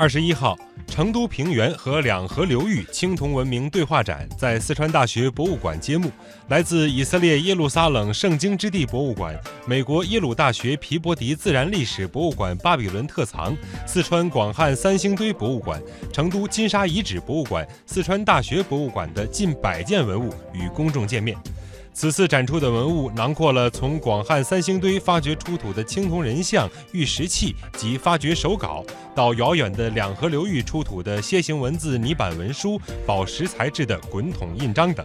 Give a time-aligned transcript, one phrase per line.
[0.00, 6.10] 二十一号，成都平原和两河流域青铜文明对话展在四川大学博物馆揭幕。
[6.48, 13.54] 来自以色列耶路撒冷圣经之地博物馆、美国耶鲁大学皮博迪自然历史博物馆巴比伦特藏、
[13.86, 15.78] 四川广汉三星堆博物馆、
[16.10, 21.36] 成都金沙遗址博物馆、四川大学博物馆的近百件文物与公众见面。
[22.00, 28.82] 此次展出的文物囊括了从广汉三星堆发掘出土的青铜人像、玉石器及发掘手稿，
[29.14, 35.04] 到遥远的两河流域出土的楔形文字泥板文书、宝石材质的滚筒印章等。